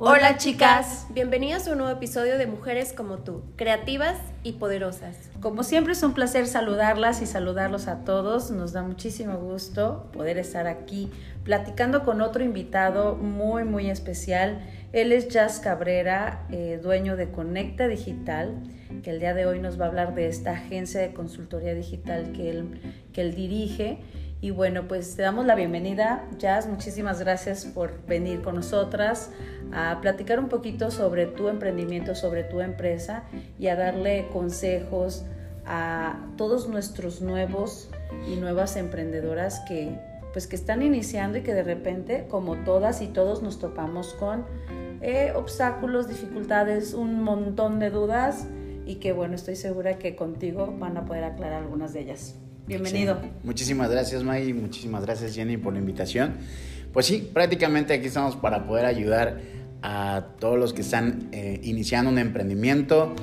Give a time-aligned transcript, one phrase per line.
[0.00, 5.16] Hola chicas, bienvenidas a un nuevo episodio de Mujeres como tú, creativas y poderosas.
[5.40, 8.52] Como siempre es un placer saludarlas y saludarlos a todos.
[8.52, 11.10] Nos da muchísimo gusto poder estar aquí
[11.42, 14.60] platicando con otro invitado muy muy especial.
[14.92, 18.54] Él es Jazz Cabrera, eh, dueño de Conecta Digital,
[19.02, 22.30] que el día de hoy nos va a hablar de esta agencia de consultoría digital
[22.30, 22.80] que él,
[23.12, 23.98] que él dirige.
[24.40, 26.68] Y bueno, pues te damos la bienvenida, Jazz.
[26.68, 29.30] Muchísimas gracias por venir con nosotras
[29.72, 33.24] a platicar un poquito sobre tu emprendimiento, sobre tu empresa
[33.58, 35.24] y a darle consejos
[35.66, 37.90] a todos nuestros nuevos
[38.28, 39.98] y nuevas emprendedoras que
[40.32, 44.44] pues que están iniciando y que de repente, como todas y todos, nos topamos con
[45.00, 48.46] eh, obstáculos, dificultades, un montón de dudas
[48.86, 52.36] y que bueno, estoy segura que contigo van a poder aclarar algunas de ellas.
[52.68, 53.18] Bienvenido.
[53.44, 54.52] Muchísimas gracias, May.
[54.52, 56.34] Muchísimas gracias, Jenny, por la invitación.
[56.92, 59.40] Pues sí, prácticamente aquí estamos para poder ayudar
[59.80, 63.14] a todos los que están eh, iniciando un emprendimiento.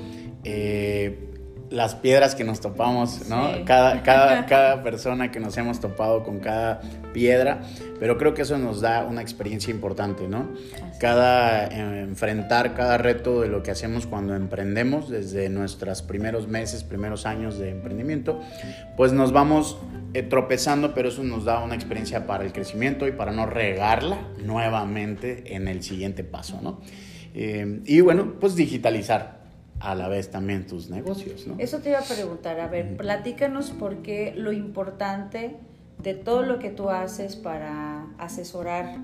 [0.44, 1.35] Eh,
[1.70, 3.66] las piedras que nos topamos, ¿no?
[3.66, 6.82] Cada, cada, cada, persona que nos hemos topado con cada
[7.14, 7.62] piedra,
[8.00, 10.50] pero creo que eso nos da una experiencia importante, ¿no?
[11.00, 16.84] Cada eh, enfrentar cada reto de lo que hacemos cuando emprendemos, desde nuestros primeros meses,
[16.84, 18.40] primeros años de emprendimiento,
[18.96, 19.78] pues nos vamos
[20.14, 24.18] eh, tropezando, pero eso nos da una experiencia para el crecimiento y para no regarla
[24.44, 26.82] nuevamente en el siguiente paso, ¿no?
[27.34, 29.45] Eh, y bueno, pues digitalizar
[29.86, 31.56] a la vez también tus negocios, ¿no?
[31.60, 35.58] Eso te iba a preguntar, a ver, platícanos por qué lo importante
[36.02, 38.98] de todo lo que tú haces para asesorar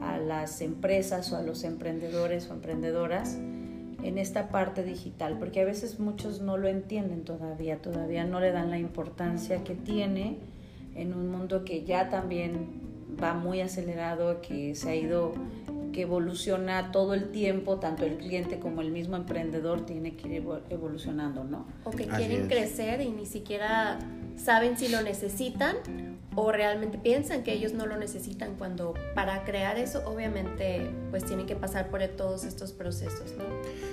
[0.00, 5.64] a las empresas o a los emprendedores o emprendedoras en esta parte digital, porque a
[5.64, 10.38] veces muchos no lo entienden todavía, todavía no le dan la importancia que tiene
[10.96, 12.68] en un mundo que ya también
[13.22, 15.34] va muy acelerado, que se ha ido
[15.92, 20.44] que evoluciona todo el tiempo, tanto el cliente como el mismo emprendedor tiene que ir
[20.70, 21.66] evolucionando, ¿no?
[21.84, 23.98] O que quieren crecer y ni siquiera
[24.36, 25.76] saben si lo necesitan
[26.34, 31.46] o realmente piensan que ellos no lo necesitan cuando para crear eso obviamente pues tienen
[31.46, 33.44] que pasar por todos estos procesos, ¿no?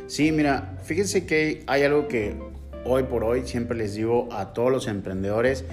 [0.07, 2.37] Sí, mira, fíjense que hay algo que
[2.85, 5.65] hoy por hoy siempre les digo a todos los emprendedores,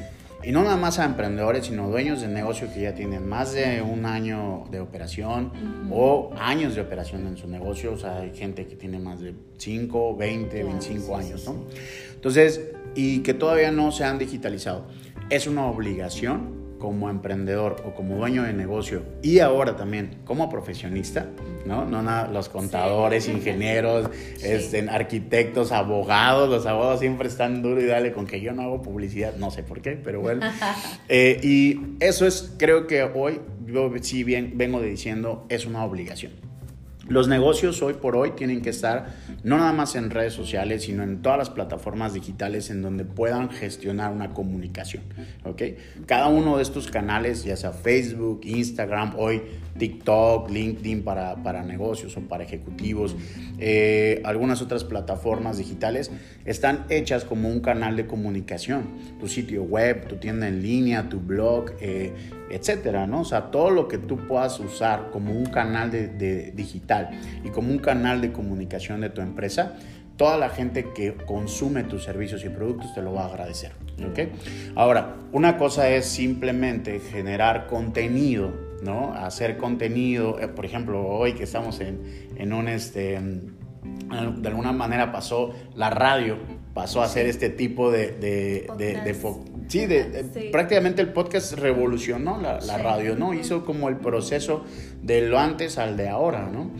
[0.46, 3.82] y no nada más a emprendedores, sino dueños de negocio que ya tienen más de
[3.82, 5.50] un año de operación
[5.90, 7.94] o años de operación en su negocio.
[7.94, 11.64] O sea, hay gente que tiene más de 5, 20, 25 años, ¿no?
[12.14, 12.60] Entonces,
[12.94, 14.86] y que todavía no se han digitalizado.
[15.30, 21.26] Es una obligación como emprendedor o como dueño de negocio y ahora también como profesionista,
[21.64, 21.84] ¿no?
[21.84, 24.10] No nada, los contadores, ingenieros,
[24.42, 28.82] este, arquitectos, abogados, los abogados siempre están duro y dale con que yo no hago
[28.82, 30.46] publicidad, no sé por qué, pero bueno.
[31.08, 36.45] Eh, y eso es, creo que hoy, yo sí bien vengo diciendo, es una obligación.
[37.08, 41.04] Los negocios hoy por hoy tienen que estar no nada más en redes sociales, sino
[41.04, 45.04] en todas las plataformas digitales en donde puedan gestionar una comunicación.
[45.44, 45.62] ¿ok?
[46.06, 49.42] Cada uno de estos canales, ya sea Facebook, Instagram, hoy
[49.78, 53.14] TikTok, LinkedIn para, para negocios o para ejecutivos,
[53.58, 56.10] eh, algunas otras plataformas digitales,
[56.44, 58.84] están hechas como un canal de comunicación.
[59.20, 62.12] Tu sitio web, tu tienda en línea, tu blog, eh,
[62.50, 63.20] etcétera, ¿no?
[63.20, 67.10] O sea, todo lo que tú puedas usar como un canal de, digital
[67.44, 69.74] y como un canal de comunicación de tu empresa,
[70.16, 73.72] toda la gente que consume tus servicios y productos te lo va a agradecer,
[74.08, 74.30] ¿ok?
[74.74, 78.52] Ahora, una cosa es simplemente generar contenido,
[78.82, 79.12] ¿no?
[79.12, 82.00] Hacer contenido, eh, por ejemplo, hoy que estamos en,
[82.36, 86.38] en un, este, de alguna manera pasó la radio,
[86.72, 89.14] pasó a ser este tipo de, de, de, de
[89.68, 93.34] Sí, de, prácticamente el podcast revolucionó la, radio, ¿no?
[93.34, 94.64] Hizo como el proceso
[95.02, 96.70] de lo antes al de ahora, ¿no?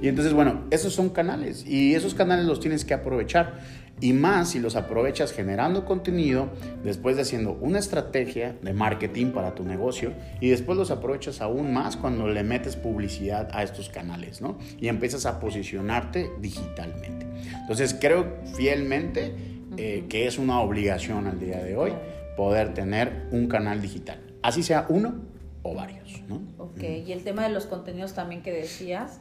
[0.00, 3.82] Y entonces, bueno, esos son canales y esos canales los tienes que aprovechar.
[4.00, 6.48] Y más si los aprovechas generando contenido,
[6.82, 11.72] después de haciendo una estrategia de marketing para tu negocio y después los aprovechas aún
[11.72, 14.58] más cuando le metes publicidad a estos canales, ¿no?
[14.80, 17.28] Y empiezas a posicionarte digitalmente.
[17.60, 19.36] Entonces creo fielmente
[19.76, 21.92] eh, que es una obligación al día de hoy
[22.42, 25.14] poder tener un canal digital, así sea uno
[25.62, 26.24] o varios.
[26.28, 26.42] ¿no?
[26.58, 29.20] Ok, y el tema de los contenidos también que decías,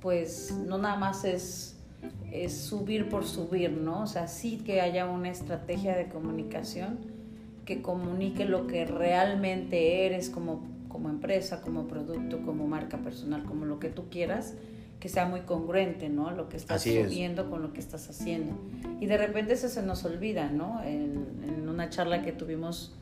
[0.00, 1.76] pues no nada más es,
[2.32, 4.02] es subir por subir, ¿no?
[4.02, 6.98] O sea, sí que haya una estrategia de comunicación
[7.64, 13.66] que comunique lo que realmente eres como, como empresa, como producto, como marca personal, como
[13.66, 14.54] lo que tú quieras
[15.00, 16.30] que sea muy congruente, ¿no?
[16.30, 18.54] Lo que estás subiendo con lo que estás haciendo.
[19.00, 20.82] Y de repente eso se nos olvida, ¿no?
[20.82, 22.92] En, una charla que tuvimos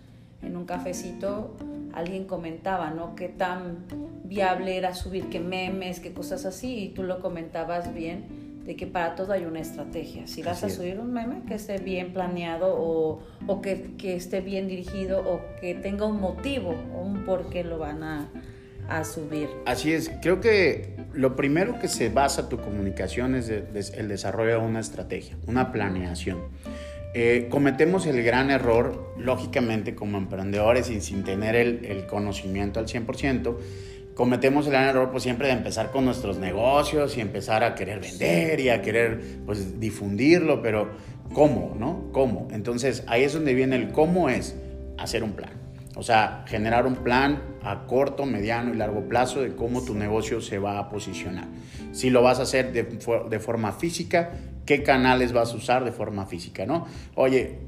[0.43, 1.57] en un cafecito,
[1.95, 3.15] alguien comentaba, ¿no?
[3.15, 3.87] Qué tan
[4.25, 8.25] viable era subir que memes, que cosas así, y tú lo comentabas bien,
[8.67, 10.27] de que para todo hay una estrategia.
[10.27, 14.43] Si vas a subir un meme, que esté bien planeado o, o que, que, esté
[14.43, 18.29] bien dirigido o que tenga un motivo o un por qué lo van a,
[18.89, 19.49] a subir.
[19.65, 24.67] Así es, creo que lo primero que se basa tu comunicación es, el desarrollo de
[24.67, 26.39] una estrategia, una planeación.
[27.15, 33.57] Eh, cometemos el gran error, lógicamente como emprendedores y sin tener el, conocimiento al 100%,
[34.15, 38.01] cometemos el gran error pues siempre de empezar con nuestros negocios y empezar a querer
[38.01, 40.91] vender y a querer pues difundirlo, pero
[41.33, 41.75] ¿cómo?
[41.79, 42.11] ¿No?
[42.13, 42.49] ¿Cómo?
[42.51, 44.55] Entonces ahí es donde viene el cómo es
[44.99, 45.56] hacer un plan.
[45.97, 50.41] O sea, generar un plan a corto, mediano y largo plazo de cómo tu negocio
[50.41, 51.47] se va a posicionar.
[51.93, 54.31] Si lo vas a hacer de, de forma física,
[54.67, 56.87] qué canales vas a usar de forma física, ¿no?
[57.15, 57.61] Oye,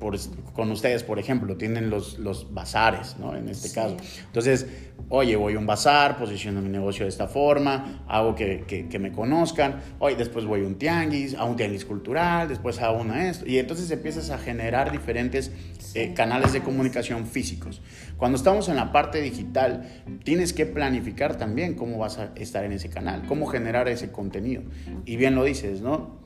[0.53, 3.35] con ustedes, por ejemplo, tienen los, los bazares, ¿no?
[3.37, 3.97] En este caso.
[4.27, 4.67] Entonces,
[5.09, 9.13] oye, voy a un bazar, posiciono mi negocio de esta forma, hago que, que, me
[9.13, 13.47] conozcan, oye, después voy a un tianguis, a un tianguis cultural, después a una esto,
[13.47, 15.53] y entonces empiezas a generar diferentes
[15.95, 17.81] eh, canales de comunicación físicos.
[18.17, 19.89] Cuando estamos en la parte digital,
[20.25, 24.63] tienes que planificar también cómo vas a estar en ese canal, cómo generar ese contenido.
[25.07, 26.18] Y bien lo dices, ¿no?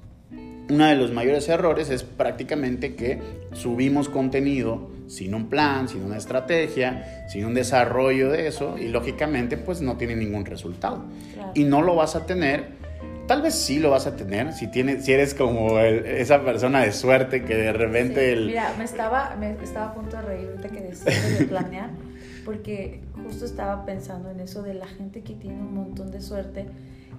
[0.72, 3.20] Uno de los mayores errores es prácticamente que
[3.52, 9.58] subimos contenido sin un plan, sin una estrategia, sin un desarrollo de eso y lógicamente
[9.58, 11.04] pues no tiene ningún resultado.
[11.54, 12.69] Y no lo vas a tener,
[13.26, 16.92] tal vez sí lo vas a tener si, tienes, si eres como esa persona de
[16.92, 18.32] suerte que de repente...
[18.32, 18.46] El...
[18.46, 21.90] Mira, me estaba, me estaba a punto de reírte que decías de planear,
[22.46, 26.66] porque justo estaba pensando en eso de la gente que tiene un montón de suerte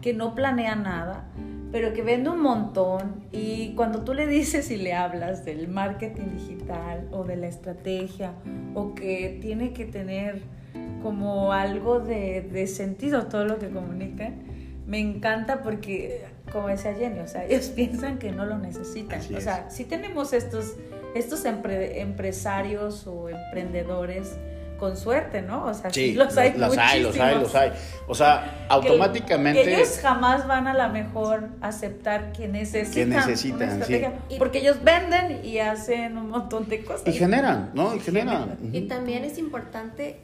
[0.04, 1.24] que no planea nada,
[1.72, 6.36] pero que vende un montón y cuando tú le dices y le hablas del marketing
[6.38, 8.34] digital o de la estrategia
[8.76, 10.42] o que tiene que tener
[11.02, 14.32] como algo de, sentido todo lo que comunica,
[14.86, 19.22] me encanta porque, como decía Jenny, o sea, ellos piensan que no lo necesitan.
[19.36, 20.76] o sea, si tenemos estos,
[21.16, 24.38] estos empresarios o emprendedores,
[24.78, 25.66] con suerte, ¿no?
[25.66, 27.72] O sea, sí, los hay los, hay, los hay, los hay.
[28.08, 29.76] O sea, automáticamente...
[29.76, 35.60] ellos jamás van a la mejor aceptar que necesitan, que necesitan porque ellos venden y
[35.60, 37.08] hacen un montón de cosas.
[37.08, 37.96] Y generan, ¿no?
[37.96, 38.58] Y generan.
[38.72, 40.20] Y también es importante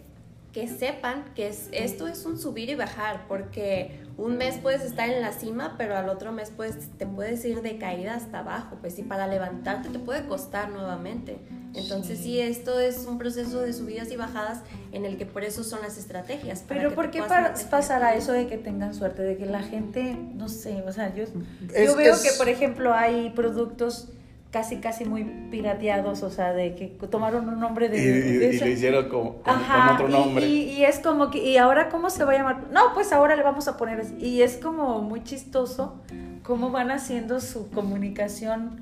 [0.53, 5.09] que sepan que es, esto es un subir y bajar, porque un mes puedes estar
[5.09, 8.77] en la cima, pero al otro mes puedes, te puedes ir de caída hasta abajo,
[8.81, 11.39] pues y para levantarte te puede costar nuevamente.
[11.73, 12.39] Entonces sí.
[12.39, 14.61] esto es un proceso de subidas y bajadas
[14.91, 16.65] en el que por eso son las estrategias.
[16.67, 17.21] Pero ¿por qué
[17.69, 19.21] pasará eso de que tengan suerte?
[19.21, 23.29] De que la gente, no sé, o sea, yo, yo veo que por ejemplo hay
[23.29, 24.09] productos
[24.51, 27.97] casi casi muy pirateados, o sea, de que tomaron un nombre de...
[27.97, 29.55] Y, lo hicieron como, con,
[29.93, 30.47] otro nombre.
[30.47, 32.67] Y, es como que, ¿y ahora cómo se va a llamar?
[32.71, 34.03] No, pues ahora le vamos a poner...
[34.19, 36.01] Y es como muy chistoso
[36.43, 38.81] cómo van haciendo su comunicación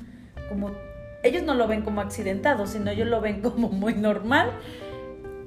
[0.49, 0.71] como...
[1.23, 4.51] Ellos no lo ven como accidentado, sino ellos lo ven como muy normal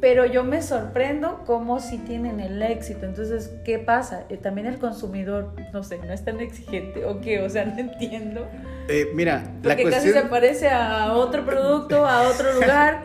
[0.01, 3.05] pero yo me sorprendo cómo si tienen el éxito.
[3.05, 4.25] Entonces, ¿qué pasa?
[4.31, 7.79] Eh, también el consumidor, no sé, no es tan exigente o qué, o sea, no
[7.79, 8.49] entiendo.
[8.89, 9.91] Eh, mira, la cuestión...
[9.91, 13.05] casi se parece a otro producto, a otro lugar.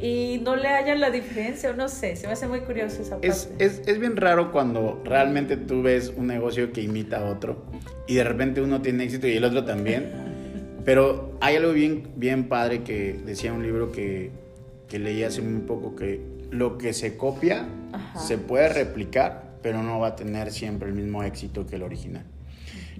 [0.00, 3.12] y no le hallan la diferencia, o no sé, se me hace muy curioso esa
[3.12, 3.28] parte.
[3.28, 7.66] Es, es, es, bien raro cuando realmente tú ves un negocio que imita a otro
[8.06, 10.30] y de repente uno tiene éxito y el otro también.
[10.86, 14.30] Pero hay algo bien, bien padre que decía un libro que
[14.90, 16.20] que leí hace muy poco que
[16.50, 17.66] lo que se copia
[18.18, 22.24] se puede replicar, pero no va a tener siempre el mismo éxito que el original.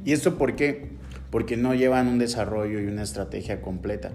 [0.04, 0.92] ¿Y esto por qué?
[1.30, 4.12] Porque no llevan un desarrollo y una estrategia completa.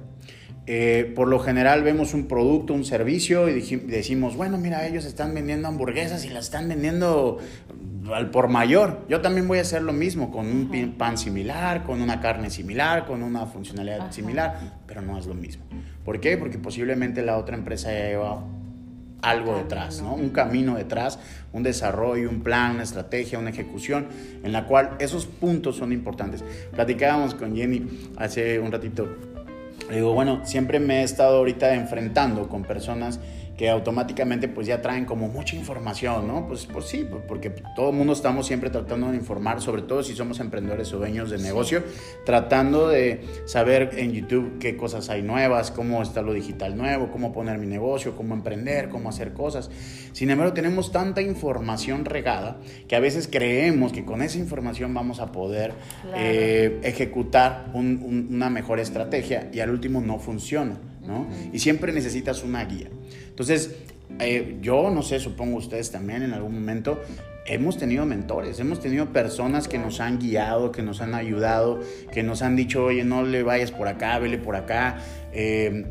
[0.67, 5.35] Eh, por lo general vemos un producto, un servicio y decimos, bueno, mira, ellos están
[5.35, 7.37] vendiendo hamburguesas y las están vendiendo
[8.13, 9.05] al por mayor.
[9.09, 13.05] Yo también voy a hacer lo mismo con un pan similar, con una carne similar,
[13.05, 15.63] con una funcionalidad similar, pero no es lo mismo.
[16.03, 16.37] ¿Por qué?
[16.37, 18.43] Porque posiblemente la otra empresa ya lleva
[19.21, 20.13] algo detrás, ¿no?
[20.13, 21.19] Un camino detrás,
[21.51, 24.07] un desarrollo, un plan, una estrategia, una ejecución,
[24.43, 26.43] en la cual esos puntos son importantes.
[26.73, 29.07] Platicábamos con Jenny hace un ratito.
[29.89, 33.19] Le digo, bueno, siempre me he estado ahorita enfrentando con personas
[33.57, 36.47] que automáticamente pues ya traen como mucha información, ¿no?
[36.47, 40.03] Pues, pues sí, pues, porque todo el mundo estamos siempre tratando de informar, sobre todo
[40.03, 41.83] si somos emprendedores o dueños de negocio,
[42.25, 47.31] tratando de saber en YouTube qué cosas hay nuevas, cómo está lo digital nuevo, cómo
[47.31, 49.69] poner mi negocio, cómo emprender, cómo hacer cosas.
[50.11, 52.57] Sin embargo, tenemos tanta información regada
[52.87, 55.73] que a veces creemos que con esa información vamos a poder
[56.15, 61.27] eh, ejecutar una mejor estrategia y al último no funciona, ¿no?
[61.53, 62.89] Y siempre necesitas una guía.
[63.35, 63.75] Entonces,
[64.19, 67.01] eh, yo no sé, supongo ustedes también en algún momento,
[67.45, 71.81] hemos tenido mentores, hemos tenido personas que nos han guiado, que nos han ayudado,
[72.13, 74.99] que nos han dicho, oye, no le vayas por acá, vele por acá.
[75.33, 75.83] Eh,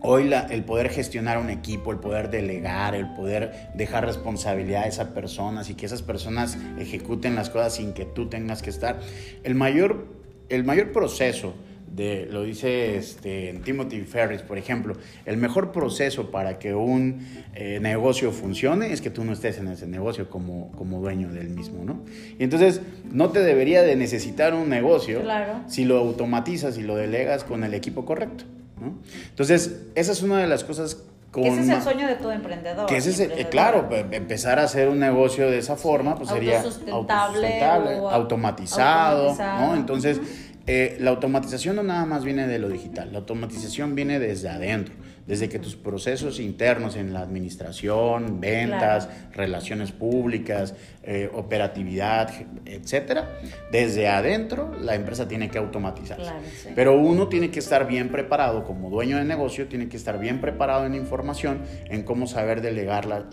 [0.00, 5.10] hoy el poder gestionar un equipo, el poder delegar, el poder dejar responsabilidad a esas
[5.10, 8.98] personas y que esas personas ejecuten las cosas sin que tú tengas que estar.
[9.44, 10.08] El mayor,
[10.48, 11.54] el mayor proceso
[11.96, 14.96] lo dice este, Timothy Ferris, por ejemplo,
[15.26, 19.68] el mejor proceso para que un eh, negocio funcione es que tú no estés en
[19.68, 22.02] ese negocio como, como dueño del mismo, ¿no?
[22.38, 25.22] Y entonces no te debería de necesitar un negocio
[25.68, 28.44] si lo automatizas y lo delegas con el equipo correcto,
[28.80, 28.98] ¿no?
[29.30, 32.86] Entonces, esa es una de las cosas con ese es el sueño de todo emprendedor.
[32.86, 36.28] Que ese es, eh, claro, pues, empezar a hacer un negocio de esa forma, pues
[36.28, 39.74] sería autosustentable, automatizado, ¿no?
[39.74, 40.20] Entonces,
[40.66, 44.94] eh, la automatización no nada más viene de lo digital, la automatización viene desde adentro,
[45.26, 52.32] desde que tus procesos internos en la administración, ventas, relaciones públicas, eh, operatividad,
[52.64, 53.30] etcétera,
[53.70, 56.32] desde adentro la empresa tiene que automatizarse.
[56.74, 60.40] Pero uno tiene que estar bien preparado como dueño de negocio, tiene que estar bien
[60.40, 63.26] preparado en información, en cómo saber delegar la,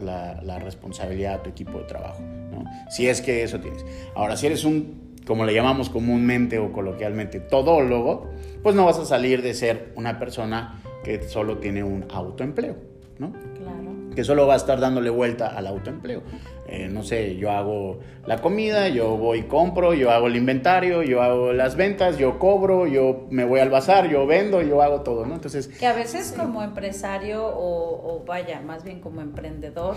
[0.44, 2.22] la responsabilidad a tu equipo de trabajo,
[2.52, 2.66] ¿no?
[2.90, 3.86] si es que eso tienes.
[4.16, 8.30] Ahora, si eres un como le llamamos comúnmente o coloquialmente, todólogo,
[8.64, 12.76] pues no vas a salir de ser una persona que solo tiene un autoempleo,
[13.20, 13.32] ¿no?
[13.32, 13.92] Claro.
[14.16, 16.22] Que solo va a estar dándole vuelta al autoempleo.
[16.68, 21.04] Eh, no sé, yo hago la comida, yo voy y compro, yo hago el inventario,
[21.04, 25.02] yo hago las ventas, yo cobro, yo me voy al bazar, yo vendo, yo hago
[25.02, 25.36] todo, ¿no?
[25.36, 25.68] Entonces...
[25.68, 29.96] Que a veces como empresario o, o vaya, más bien como emprendedor,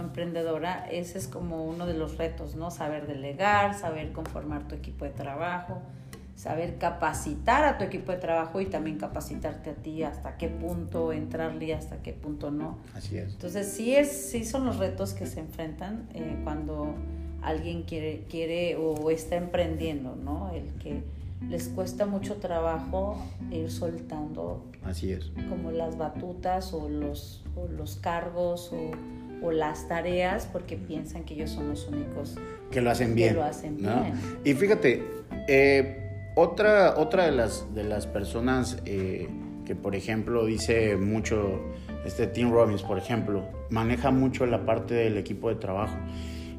[0.00, 2.70] emprendedora, ese es como uno de los retos, ¿no?
[2.70, 5.82] Saber delegar, saber conformar tu equipo de trabajo,
[6.34, 11.12] saber capacitar a tu equipo de trabajo y también capacitarte a ti hasta qué punto
[11.12, 12.78] entrarle y hasta qué punto no.
[12.94, 13.32] Así es.
[13.32, 16.94] Entonces sí es, sí son los retos que se enfrentan eh, cuando
[17.42, 20.50] alguien quiere, quiere o está emprendiendo, ¿no?
[20.52, 21.02] El que
[21.48, 23.18] les cuesta mucho trabajo
[23.50, 24.64] ir soltando.
[24.84, 25.32] Así es.
[25.48, 28.90] Como las batutas o los, o los cargos o
[29.42, 32.36] o las tareas porque piensan que ellos son los únicos
[32.70, 33.34] que lo hacen bien.
[33.34, 34.14] lo hacen bien.
[34.44, 35.02] Y fíjate,
[35.48, 39.28] eh, otra, otra de, las, de las personas eh,
[39.64, 41.60] que, por ejemplo, dice mucho,
[42.04, 45.96] este Tim Robbins, por ejemplo, maneja mucho la parte del equipo de trabajo.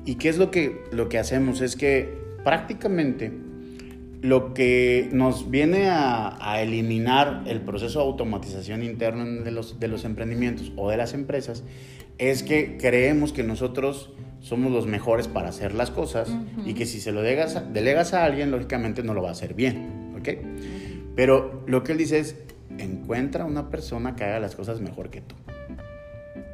[0.05, 1.61] ¿Y qué es lo que, lo que hacemos?
[1.61, 3.31] Es que prácticamente
[4.21, 9.87] lo que nos viene a, a, eliminar el proceso de automatización interno de los, de
[9.87, 11.63] los emprendimientos o de las empresas
[12.17, 16.33] es que creemos que nosotros somos los mejores para hacer las cosas
[16.65, 19.53] y que si se lo delegas, delegas a alguien, lógicamente no lo va a hacer
[19.53, 20.29] bien, ¿ok?
[21.15, 22.35] Pero lo que él dice es,
[22.77, 25.35] encuentra una persona que haga las cosas mejor que tú.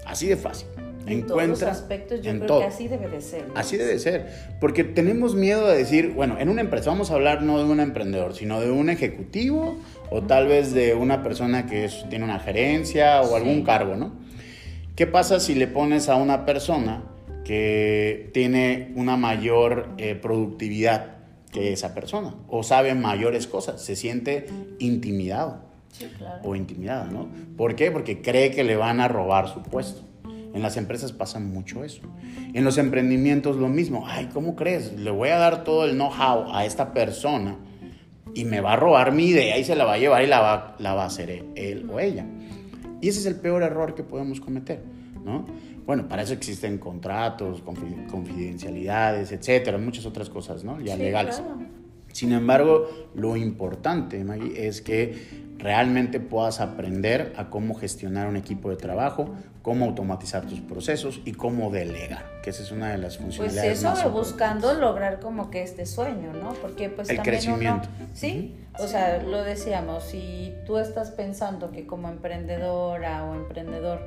[0.06, 0.68] Así de fácil.
[1.06, 3.46] En encuentra, todos los aspectos yo creo que así debe de ser.
[3.56, 4.28] Así debe ser.
[4.60, 7.80] Porque tenemos miedo de decir, bueno, en una empresa, vamos a hablar no de un
[7.80, 9.78] emprendedor, sino de un ejecutivo
[10.10, 14.14] o tal vez de una persona que tiene una gerencia o algún cargo, ¿no?
[14.96, 17.04] ¿Qué pasa si le pones a una persona
[17.44, 21.18] que tiene una mayor eh, productividad
[21.52, 23.82] que esa persona o sabe mayores cosas?
[23.82, 24.46] Se siente
[24.80, 25.64] intimidado
[26.44, 27.28] o intimidada, ¿no?
[27.58, 27.92] ¿Por qué?
[27.92, 30.13] Porque cree que le van a robar su puesto.
[30.54, 32.02] En las empresas pasa mucho eso.
[32.54, 34.06] En los emprendimientos lo mismo.
[34.08, 34.94] Ay, ¿cómo crees?
[34.94, 37.58] Le voy a dar todo el know-how a esta persona
[38.36, 40.40] y me va a robar mi idea y se la va a llevar y la
[40.40, 42.26] va, la va a hacer él o ella.
[43.02, 44.82] Y ese es el peor error que podemos cometer,
[45.26, 45.46] ¿no?
[45.86, 50.80] Bueno, para eso existen contratos, confidencialidades, etcétera, muchas otras cosas, ¿no?
[50.80, 51.42] Ya legales.
[52.14, 58.70] Sin embargo, lo importante, Maggie, es que realmente puedas aprender a cómo gestionar un equipo
[58.70, 63.18] de trabajo, cómo automatizar tus procesos y cómo delegar, que esa es una de las
[63.18, 63.84] pues funcionalidades.
[63.84, 66.54] Pues eso, buscando lograr como que este sueño, ¿no?
[66.54, 67.90] Porque pues el crecimiento.
[68.14, 74.02] sí, o sea, lo decíamos, si tú estás pensando que como emprendedora o emprendedor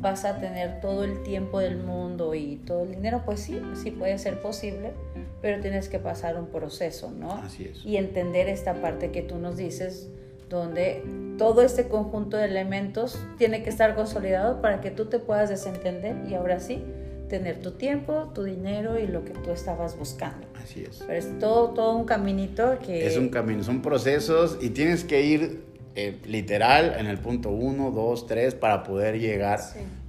[0.00, 3.90] vas a tener todo el tiempo del mundo y todo el dinero, pues sí, sí
[3.90, 4.92] puede ser posible,
[5.40, 7.32] pero tienes que pasar un proceso, ¿no?
[7.32, 7.84] Así es.
[7.84, 10.08] Y entender esta parte que tú nos dices
[10.48, 11.02] donde
[11.38, 16.16] todo este conjunto de elementos tiene que estar consolidado para que tú te puedas desentender
[16.28, 16.82] y ahora sí
[17.28, 20.48] tener tu tiempo, tu dinero y lo que tú estabas buscando.
[20.60, 21.02] Así es.
[21.06, 23.06] Pero es todo, todo un caminito que...
[23.06, 25.62] Es un camino, son procesos y tienes que ir
[25.94, 29.60] eh, literal en el punto 1, 2, 3 para poder llegar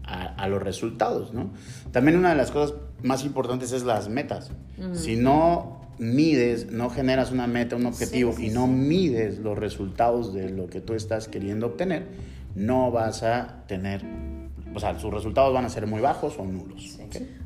[0.03, 1.51] a, los resultados, ¿no?
[1.91, 4.51] También una de las cosas más importantes es las metas.
[4.93, 10.50] Si no mides, no generas una meta, un objetivo y no mides los resultados de
[10.50, 12.08] lo que tú estás queriendo obtener,
[12.55, 14.03] no vas a tener
[14.74, 16.98] o sea, sus resultados van a ser muy bajos o nulos.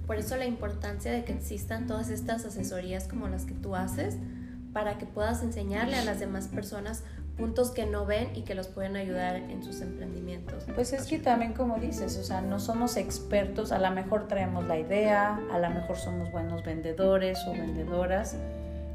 [0.06, 4.18] Por eso la importancia de que existan todas estas asesorías como las que tú haces,
[4.74, 7.04] para que puedas enseñarle a las demás personas
[7.38, 10.66] puntos que no ven y que los pueden ayudar en sus emprendimientos.
[10.74, 14.66] Pues es que también como dices, o sea, no somos expertos, a lo mejor traemos
[14.66, 18.36] la idea, a lo mejor somos buenos vendedores o vendedoras,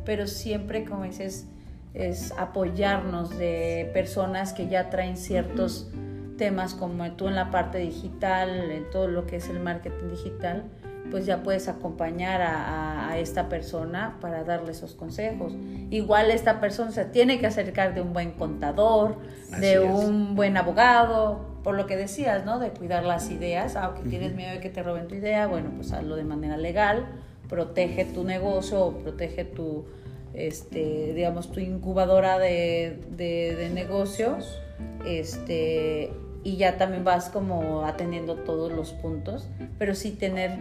[0.04, 1.46] pero siempre, como dices,
[1.92, 5.90] es apoyarnos de personas que ya traen ciertos
[6.38, 10.64] temas como tú en la parte digital, en todo lo que es el marketing digital,
[11.10, 15.52] pues ya puedes acompañar a, esta persona para darle esos consejos.
[15.90, 19.16] Igual esta persona se tiene que acercar de un buen contador,
[19.58, 22.58] de un buen abogado, por lo que decías, ¿no?
[22.58, 25.92] De cuidar las ideas, aunque tienes miedo de que te roben tu idea, bueno, pues
[25.92, 27.04] hazlo de manera legal,
[27.48, 29.84] protege tu negocio, protege tu,
[30.32, 34.62] este, digamos, tu incubadora de, de, de negocios,
[35.04, 36.10] este,
[36.42, 39.48] y ya también vas como atendiendo todos los puntos,
[39.78, 40.58] pero sí tener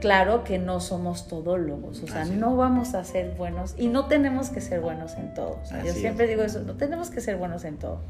[0.00, 4.50] claro que no somos todólogos, o sea, no vamos a ser buenos y no tenemos
[4.50, 5.60] que ser buenos en todo.
[5.84, 8.00] yo siempre digo eso, no tenemos que ser buenos en todo,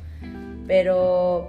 [0.66, 1.49] pero,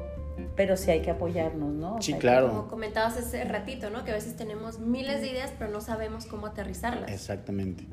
[0.55, 2.01] pero sí hay que apoyarnos, ¿no?
[2.01, 2.50] sí, claro.
[2.50, 4.03] Como comentabas hace ratito, ¿no?
[4.03, 7.12] Que a veces tenemos miles de ideas, pero no sabemos cómo aterrizarlas.
[7.12, 7.86] Exactamente.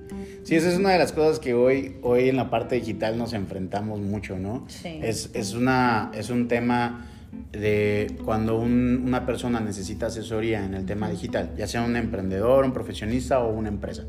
[0.44, 3.32] Sí, esa es una de las cosas que hoy, hoy en la parte digital nos
[3.32, 4.64] enfrentamos mucho, ¿no?
[4.68, 5.00] Sí.
[5.02, 7.06] Es, es, una, es un tema
[7.52, 12.72] de cuando una persona necesita asesoría en el tema digital, ya sea un emprendedor, un
[12.72, 14.04] profesionista o una empresa.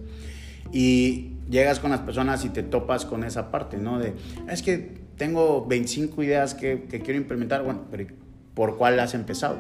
[0.72, 4.00] Y llegas con las personas y te topas con esa parte, ¿no?
[4.00, 4.14] De,
[4.50, 8.06] es que tengo 25 ideas que, que quiero implementar, bueno, pero
[8.54, 9.58] ¿por cuál has empezado?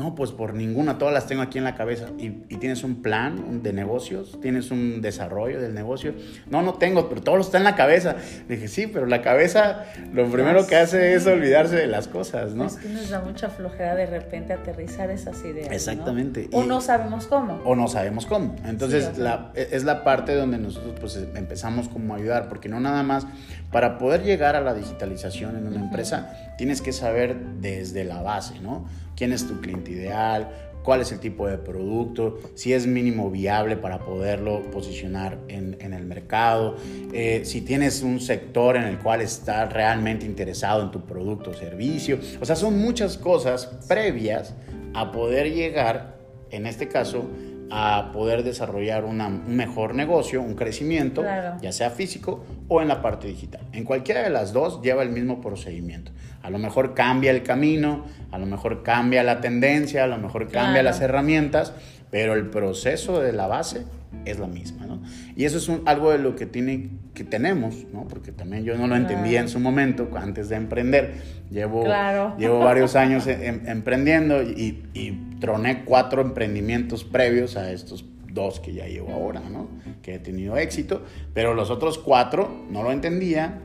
[0.00, 2.06] No, pues por ninguna, todas las tengo aquí en la cabeza.
[2.16, 4.38] ¿Y, tienes un plan de negocios?
[4.40, 6.14] ¿Tienes un desarrollo del negocio?
[6.48, 8.16] No, no tengo, pero todo lo está en la cabeza.
[8.48, 12.64] dije, sí, pero la cabeza lo primero que hace es olvidarse de las cosas, ¿no?
[12.64, 15.70] Es que nos da mucha flojera de repente aterrizar esas ideas.
[15.70, 16.48] Exactamente.
[16.50, 17.60] O no sabemos cómo.
[17.66, 18.56] O no sabemos cómo.
[18.64, 22.80] Entonces, la, e, es la parte donde nosotros pues empezamos como a ayudar, porque no
[22.80, 23.26] nada más,
[23.70, 28.60] para poder llegar a la digitalización en una empresa, tienes que saber desde la base,
[28.60, 28.86] ¿no?
[29.20, 30.48] Quién es tu cliente ideal,
[30.82, 36.06] cuál es el tipo de producto, si es mínimo viable para poderlo posicionar en, el
[36.06, 36.76] mercado,
[37.12, 41.52] eh, si tienes un sector en el cual estás realmente interesado en tu producto o
[41.52, 42.18] servicio.
[42.40, 44.54] O sea, son muchas cosas previas
[44.94, 46.16] a poder llegar,
[46.50, 47.28] en este caso,
[47.70, 51.22] a poder desarrollar un mejor negocio, un crecimiento,
[51.60, 53.60] ya sea físico o en la parte digital.
[53.74, 56.10] En cualquiera de las dos lleva el mismo procedimiento.
[56.42, 60.48] A lo mejor cambia el camino, a lo mejor cambia la tendencia, a lo mejor
[60.48, 61.74] cambia las herramientas,
[62.10, 63.84] pero el proceso de la base
[64.24, 65.00] es la misma, ¿no?
[65.36, 68.08] Y eso es algo de lo que, tiene, que tenemos, ¿no?
[68.08, 71.14] Porque también yo no lo entendía en su momento, antes de emprender.
[71.50, 71.84] Llevo,
[72.38, 78.74] llevo varios años em, emprendiendo y, y, troné cuatro emprendimientos previos a estos dos que
[78.74, 79.68] ya llevo ahora, ¿no?
[80.02, 83.60] Que he tenido éxito, pero los otros cuatro no lo entendía,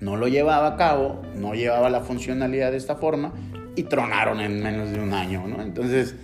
[0.00, 3.32] no lo llevaba a cabo, no llevaba la funcionalidad de esta forma
[3.76, 5.62] y tronaron en menos de un año, ¿no?
[5.62, 6.14] Entonces,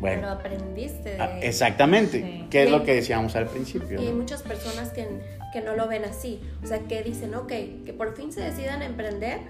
[0.00, 0.22] bueno.
[0.22, 1.20] Pero aprendiste de...
[1.20, 4.00] Ah, exactamente, que es lo que decíamos al principio.
[4.00, 5.06] Y hay muchas personas que,
[5.52, 7.48] que no lo ven así, o sea, que dicen, ok,
[7.84, 9.40] que por fin se decidan a emprender,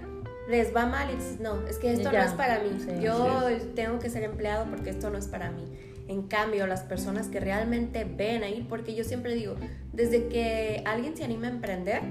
[0.49, 2.69] les va mal y dices, no, es que esto no es para mí,
[3.01, 5.65] yo tengo que ser empleado porque esto no es para mí.
[6.07, 9.55] En cambio, las personas que realmente ven ahí, porque yo siempre digo,
[9.91, 12.01] desde que alguien se anima a emprender,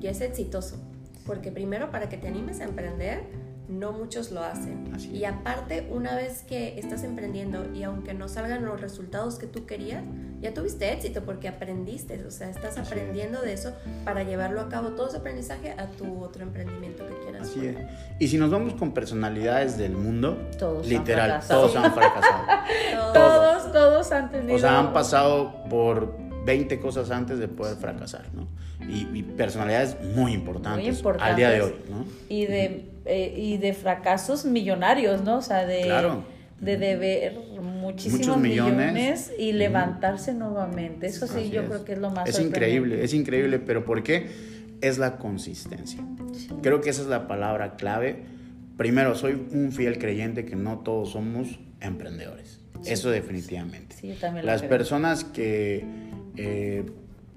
[0.00, 0.78] ya es exitoso.
[1.28, 3.20] Porque primero, para que te animes a emprender,
[3.68, 4.90] no muchos lo hacen.
[5.12, 9.66] y aparte, una vez que estás emprendiendo y aunque no salgan los resultados que tú
[9.66, 10.02] querías,
[10.40, 13.74] ya tuviste éxito porque aprendiste, o sea, estás aprendiendo de eso
[14.06, 17.42] para llevarlo a cabo, todo ese aprendizaje a tu otro emprendimiento que quieras.
[17.42, 17.76] Así es.
[18.18, 22.44] Y si nos vamos con personalidades del mundo, todos literal, todos han fracasado.
[23.12, 24.56] todos, todos han tenido...
[24.56, 28.48] O sea, han pasado por 20 cosas antes de poder fracasar, ¿no?
[28.80, 32.04] Y, personalidades muy importantes, muy importantes, al día de hoy, ¿no?
[32.28, 35.38] Y de eh, y de fracasos millonarios, ¿no?
[35.38, 35.90] O sea, de,
[36.60, 39.32] de deber muchísimos millones.
[39.38, 41.06] y levantarse nuevamente.
[41.06, 44.26] Eso sí, yo creo que es lo más Es increíble, es increíble, pero ¿por qué?
[44.82, 46.04] Es la consistencia.
[46.60, 48.24] Creo que esa es la palabra clave.
[48.76, 52.60] Primero, soy un fiel creyente que no todos somos emprendedores.
[52.84, 53.96] Eso definitivamente.
[54.20, 55.82] también Las personas que
[56.36, 56.84] eh,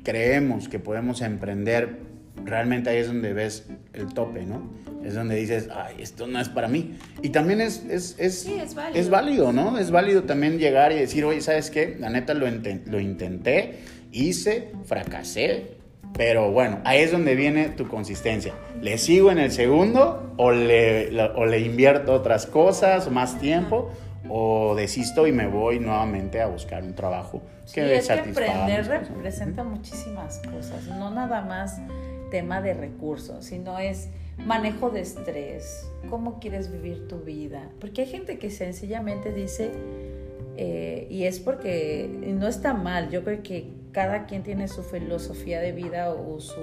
[0.04, 2.12] creemos que podemos emprender
[2.46, 4.72] realmente ahí es donde ves el tope, ¿no?
[5.04, 6.98] Es donde dices, ay, esto no es para mí.
[7.22, 8.48] Y también es, es, es,
[8.94, 9.52] es, válido.
[9.52, 9.78] ¿no?
[9.78, 11.98] Es válido también llegar y decir, oye, ¿sabes qué?
[12.00, 12.46] La neta lo,
[12.86, 13.80] lo intenté,
[14.12, 15.78] hice, fracasé,
[16.14, 18.54] pero bueno, ahí es donde viene tu consistencia.
[18.82, 23.92] ¿Le sigo en el segundo o le, o le invierto otras cosas, más tiempo?
[24.30, 27.42] O desisto y me voy nuevamente a buscar un trabajo
[27.74, 31.80] que sí, es que emprender representa muchísimas cosas, no nada más
[32.30, 34.10] tema de recursos, sino es
[34.46, 39.72] manejo de estrés, cómo quieres vivir tu vida, porque hay gente que sencillamente dice,
[40.58, 45.60] eh, y es porque no está mal, yo creo que cada quien tiene su filosofía
[45.60, 46.62] de vida o su,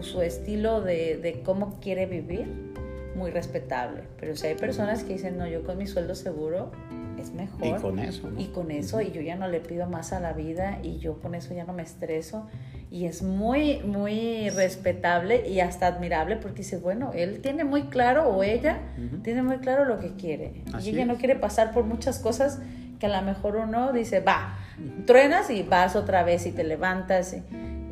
[0.00, 2.73] su estilo de, de cómo quiere vivir
[3.14, 4.02] muy respetable.
[4.18, 6.70] Pero si hay personas que dicen, no, yo con mi sueldo seguro
[7.18, 7.66] es mejor.
[7.66, 8.30] Y con eso.
[8.38, 11.20] Y con eso, y yo ya no le pido más a la vida, y yo
[11.20, 12.46] con eso ya no me estreso.
[12.90, 18.28] Y es muy, muy respetable y hasta admirable porque dice, bueno, él tiene muy claro,
[18.28, 18.78] o ella
[19.22, 20.62] tiene muy claro lo que quiere.
[20.80, 22.60] y ella no quiere pasar por muchas cosas
[23.00, 24.56] que a lo mejor uno dice, va,
[25.06, 27.34] truenas y vas otra vez y te levantas.
[27.34, 27.42] Y,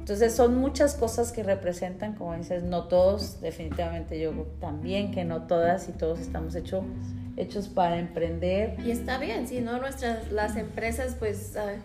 [0.03, 5.43] entonces son muchas cosas que representan, como dices, no todos, definitivamente yo también, que no
[5.47, 6.83] todas y todos estamos hechos
[7.37, 8.75] hechos para emprender.
[8.85, 11.77] Y está bien, si no nuestras las empresas pues ah,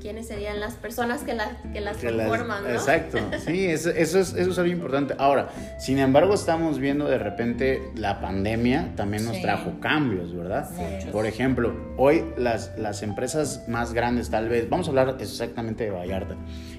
[0.00, 1.36] quiénes serían las personas que,
[1.72, 2.70] que las conforman, ¿no?
[2.70, 5.14] Exacto, sí, eso, eso, es, eso es algo importante.
[5.18, 10.70] Ahora, sin embargo, estamos viendo de repente la pandemia también nos trajo cambios, ¿verdad?
[11.12, 15.90] Por ejemplo, hoy las, las empresas más grandes, tal vez, vamos a hablar exactamente de
[15.90, 16.36] Vallarta.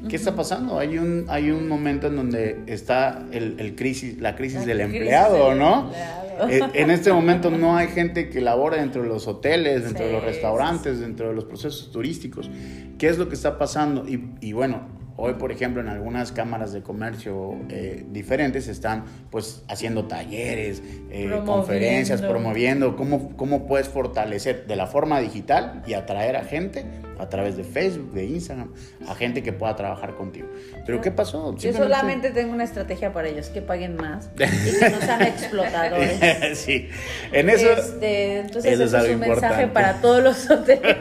[0.07, 0.79] ¿Qué está pasando?
[0.79, 5.55] Hay un, hay un momento en donde está el, el crisis, la crisis del empleado,
[5.55, 5.91] ¿no?
[6.49, 10.11] Eh, en este momento no hay gente que labora dentro de los hoteles, dentro de
[10.11, 12.49] los restaurantes, dentro de los procesos turísticos.
[12.97, 14.05] ¿Qué es lo que está pasando?
[14.07, 14.81] Y, bueno,
[15.17, 21.41] hoy, por ejemplo, en algunas cámaras de comercio eh, diferentes están pues haciendo talleres, eh,
[21.45, 26.85] conferencias, promoviendo cómo, cómo puedes fortalecer de la forma digital y atraer a gente
[27.19, 28.71] a través de Facebook, de Instagram,
[29.07, 30.47] a gente que pueda trabajar contigo.
[30.85, 31.55] Pero ¿qué pasó?
[31.57, 36.19] Yo solamente tengo una estrategia para ellos, que paguen más y que no sean explotadores.
[36.59, 36.89] sí,
[37.31, 37.71] en eso...
[37.71, 40.95] Este, entonces eso es, un mensaje para todos los hoteles.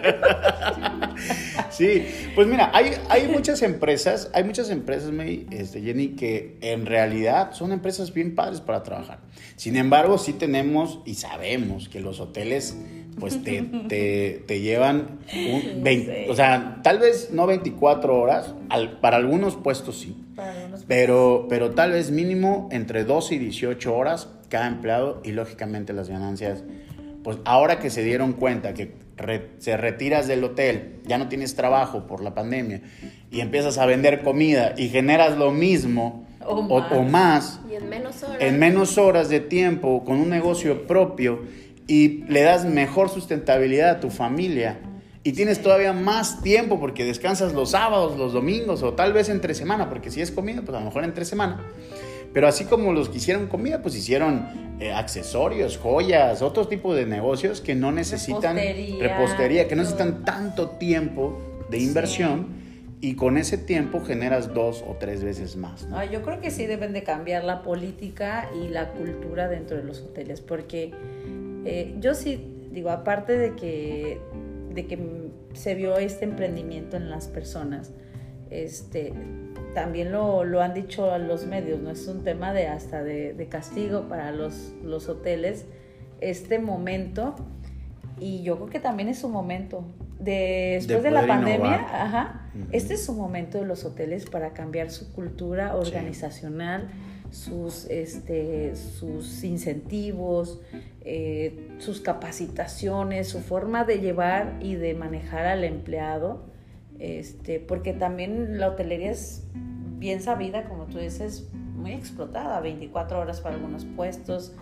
[1.76, 5.12] Sí, pues mira, hay, hay muchas empresas, hay muchas empresas,
[5.50, 9.20] este, Jenny, que en realidad son empresas bien padres para trabajar.
[9.56, 12.76] Sin embargo, sí tenemos y sabemos que los hoteles
[13.18, 19.00] pues te, te, te llevan, un 20, o sea, tal vez no 24 horas, al,
[19.00, 20.16] para algunos puestos sí,
[20.86, 26.08] pero, pero tal vez mínimo entre 12 y 18 horas cada empleado y lógicamente las
[26.08, 26.62] ganancias,
[27.24, 29.05] pues ahora que se dieron cuenta que
[29.58, 32.82] se retiras del hotel, ya no tienes trabajo por la pandemia
[33.30, 38.22] y empiezas a vender comida y generas lo mismo o, o más, y en menos
[38.22, 38.36] horas.
[38.40, 41.40] en menos horas de tiempo con un negocio propio
[41.86, 44.78] y le das mejor sustentabilidad a tu familia
[45.22, 49.54] y tienes todavía más tiempo porque descansas los sábados, los domingos o tal vez entre
[49.54, 51.64] semana, porque si es comida, pues a lo mejor entre semana.
[52.36, 57.06] Pero así como los que hicieron comida, pues hicieron eh, accesorios, joyas, otro tipo de
[57.06, 58.58] negocios que no necesitan
[59.00, 62.48] repostería, que no necesitan tanto tiempo de inversión.
[63.00, 65.88] Y con ese tiempo generas dos o tres veces más.
[66.12, 70.02] yo creo que sí deben de cambiar la política y la cultura dentro de los
[70.02, 70.92] hoteles, porque
[71.64, 74.20] eh, yo sí digo, aparte de que,
[74.74, 77.92] de que se vio este emprendimiento en las personas,
[78.50, 79.14] este,
[79.76, 83.46] también lo, lo, han dicho a los medios, no es un tema de hasta de,
[83.50, 85.66] castigo para los, los, hoteles,
[86.22, 87.36] este momento,
[88.18, 89.84] y yo creo que también es su momento.
[90.18, 95.12] después de, la pandemia, ajá, este es su momento de los hoteles para cambiar su
[95.12, 96.88] cultura organizacional
[97.30, 100.62] sus, este, sus incentivos,
[101.02, 106.46] eh, sus capacitaciones, su forma de llevar y de manejar al empleado,
[106.98, 109.44] este, porque también la hotelería es
[109.98, 114.52] bien sabida, como tú dices, muy explotada, 24 horas para algunos puestos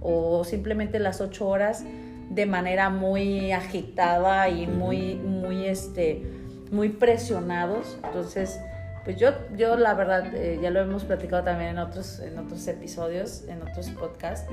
[0.00, 1.84] o simplemente las 8 horas
[2.30, 6.22] de manera muy agitada y muy, muy, este,
[6.70, 7.98] muy presionados.
[8.04, 8.60] Entonces,
[9.04, 12.66] pues yo, yo la verdad, eh, ya lo hemos platicado también en otros, en otros
[12.68, 14.48] episodios, en otros podcasts,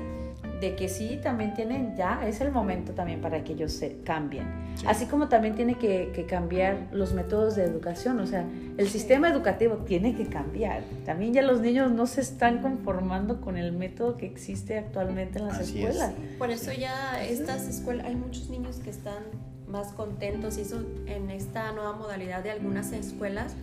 [0.60, 4.46] de que sí, también tienen, ya es el momento también para que ellos se cambien.
[4.86, 8.44] Así como también tiene que, que, cambiar los métodos de educación, o sea,
[8.76, 10.82] el sistema educativo tiene que cambiar.
[11.04, 15.46] También ya los niños no se están conformando con el método que existe actualmente en
[15.46, 16.12] las escuelas.
[16.38, 19.22] Por eso ya estas escuelas, hay muchos niños que están
[19.68, 23.54] más contentos y eso en esta nueva modalidad de algunas escuelas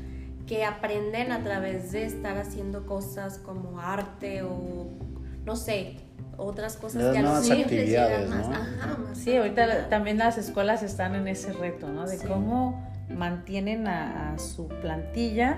[0.47, 4.88] que aprenden a través de estar haciendo cosas como arte o
[5.45, 5.97] no sé,
[6.38, 8.48] otras cosas que a los niños les llegan más.
[8.48, 12.06] Ajá, sí, ahorita también las escuelas están en ese reto, ¿no?
[12.08, 15.58] De cómo mantienen a, su plantilla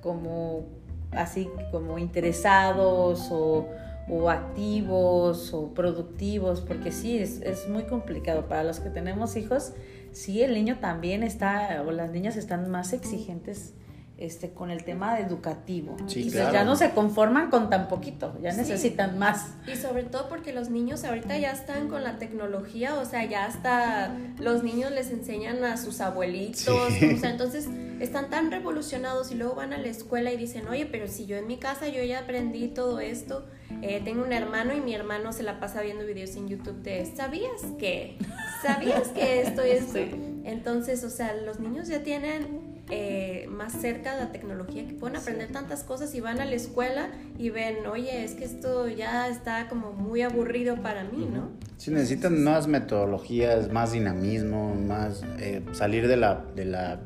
[0.00, 0.66] como
[1.12, 3.68] así como interesados o,
[4.08, 8.46] o activos o productivos, porque sí, es, es muy complicado.
[8.46, 9.72] Para los que tenemos hijos,
[10.12, 13.74] sí, el niño también está, o las niñas están más exigentes
[14.20, 15.96] este, con el tema educativo.
[16.14, 19.54] y ya no se conforman con tan poquito, ya necesitan más.
[19.66, 23.46] Y sobre todo porque los niños ahorita ya están con la tecnología, o sea, ya
[23.46, 27.66] hasta los niños les enseñan a sus abuelitos, o sea, entonces
[27.98, 31.36] están tan revolucionados y luego van a la escuela y dicen, oye, pero si yo
[31.36, 33.46] en mi casa yo ya aprendí todo esto,
[33.82, 37.06] eh, tengo un hermano y mi hermano se la pasa viendo videos en YouTube de,
[37.06, 38.18] ¿sabías que?
[38.62, 39.98] ¿Sabías que esto y esto?
[40.44, 45.16] Entonces, o sea, los niños ya tienen eh, más cerca de la tecnología, que pueden
[45.16, 49.28] aprender tantas cosas y van a la escuela y ven, oye, es que esto ya
[49.28, 51.50] está como muy aburrido para mí, ¿no?
[51.76, 57.00] Sí, necesitan nuevas metodologías, más dinamismo, más eh, salir de la, de la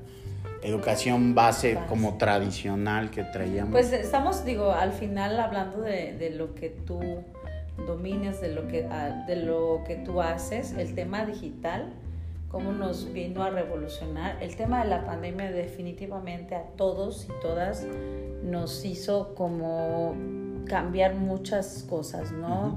[0.63, 3.73] educación base como tradicional que traíamos.
[3.73, 7.01] Pues estamos, digo, al final hablando de, de lo que tú
[7.87, 11.93] domines, de lo que, ah, de lo que tú haces, el tema digital
[12.55, 14.41] cómo nos vino a revolucionar.
[14.41, 17.85] El tema de la pandemia definitivamente a todos y todas
[18.45, 20.15] nos hizo como
[20.65, 22.77] cambiar muchas cosas, ¿no?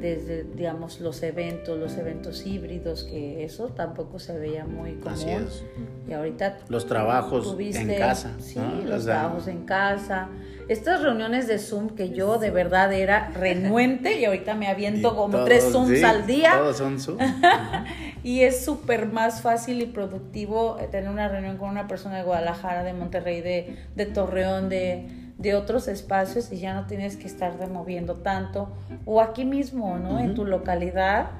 [0.00, 5.08] Desde, digamos, los eventos, los eventos híbridos, que eso tampoco se veía muy común.
[5.12, 5.64] Así es.
[6.08, 6.58] Y ahorita...
[6.68, 8.32] Los trabajos en casa.
[8.38, 10.28] Sí, los trabajos en casa.
[10.68, 15.44] Estas reuniones de Zoom que yo de verdad era renuente y ahorita me aviento como
[15.44, 16.54] tres Zooms al día.
[16.58, 17.18] Todos son Zoom.
[18.22, 22.22] y es súper más fácil y productivo eh, tener una reunión con una persona de
[22.22, 25.06] Guadalajara, de Monterrey, de, de Torreón, de,
[25.38, 28.72] de, otros espacios y ya no tienes que estar removiendo tanto.
[29.04, 30.20] O aquí mismo, ¿no?
[30.20, 31.30] En tu localidad,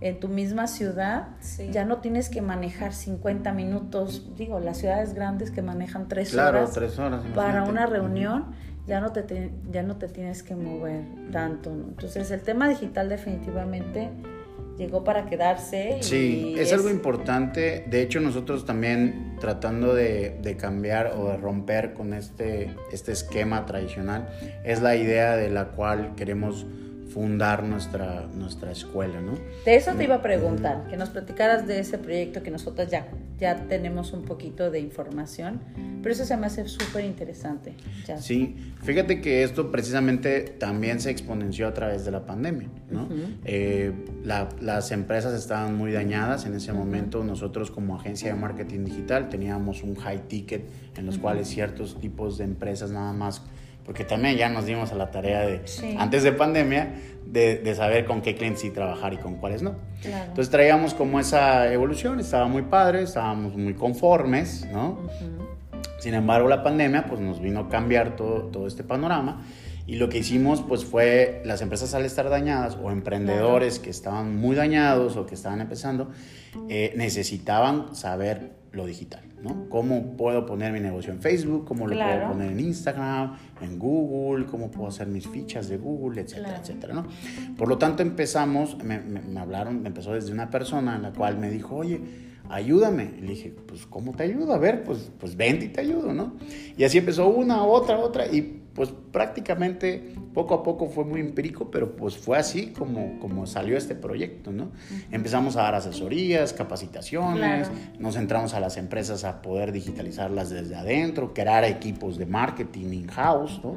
[0.00, 1.28] en tu misma ciudad,
[1.70, 6.72] ya no tienes que manejar 50 minutos, digo, las ciudades grandes que manejan tres horas,
[6.72, 8.46] tres horas para una reunión.
[8.84, 11.70] Ya no, te, ya no te tienes que mover tanto.
[11.70, 11.84] ¿no?
[11.84, 14.10] Entonces el tema digital definitivamente
[14.82, 15.98] llegó para quedarse.
[16.00, 17.84] sí, es, algo importante.
[17.86, 23.64] De hecho, nosotros también tratando de, de, cambiar o de romper con este, este esquema
[23.66, 24.28] tradicional,
[24.64, 26.66] es la idea de la cual queremos
[27.12, 29.32] fundar nuestra, nuestra escuela, ¿no?
[29.64, 33.08] De eso te iba a preguntar, que nos platicaras de ese proyecto que nosotros ya,
[33.38, 35.60] ya tenemos un poquito de información,
[36.02, 37.74] pero eso se me hace súper interesante.
[38.18, 43.08] Sí, fíjate que esto precisamente también se exponenció a través de la pandemia, ¿no?
[43.44, 43.92] Eh,
[44.24, 49.82] las empresas estaban muy dañadas en ese momento, nosotros como agencia de marketing digital teníamos
[49.82, 53.42] un high ticket en los cuales ciertos tipos de empresas nada más
[53.84, 55.62] porque también ya nos dimos a la tarea de,
[55.98, 56.94] antes de pandemia,
[57.26, 59.76] de, de, saber con qué clientes sí trabajar y con cuáles no.
[60.04, 64.98] Entonces traíamos como esa evolución, estaba muy padre, estábamos muy conformes, ¿no?
[65.98, 69.42] Sin embargo, la pandemia pues nos vino a cambiar todo, todo este panorama
[69.86, 74.36] y lo que hicimos pues fue las empresas al estar dañadas o emprendedores que estaban
[74.36, 76.10] muy dañados o que estaban empezando,
[76.68, 79.68] eh, necesitaban saber lo digital, ¿no?
[79.68, 81.64] ¿Cómo puedo poner mi negocio en Facebook?
[81.66, 83.36] ¿Cómo lo puedo poner en Instagram?
[83.60, 84.46] ¿En Google?
[84.46, 86.20] ¿Cómo puedo hacer mis fichas de Google?
[86.20, 87.06] Etcétera, etcétera, ¿no?
[87.56, 91.38] Por lo tanto empezamos, me, me, hablaron, me empezó desde una persona en la cual
[91.38, 92.00] me dijo, oye,
[92.48, 93.14] ayúdame.
[93.18, 94.52] Y le dije, pues, ¿cómo te ayudo?
[94.52, 96.34] A ver, pues, pues vente y te ayudo, ¿no?
[96.76, 101.70] Y así empezó una, otra, otra, y pues prácticamente poco a poco fue muy empírico,
[101.70, 104.72] pero pues fue así como, como salió este proyecto, ¿no?
[105.10, 111.34] Empezamos a dar asesorías, capacitaciones, nos entramos a las empresas a poder digitalizarlas desde adentro,
[111.34, 113.76] crear equipos de marketing in-house, ¿no?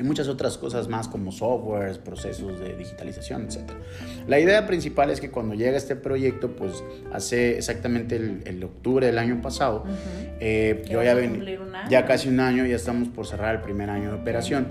[0.00, 3.70] Y muchas otras cosas más como softwares, procesos de digitalización, etc.
[4.26, 6.82] La idea principal es que cuando llega este proyecto, pues
[7.12, 9.84] hace exactamente el, octubre del año pasado,
[10.40, 11.44] eh, yo ya, ven,
[11.90, 14.68] ya casi un año, ya estamos por cerrar el primer año de operación,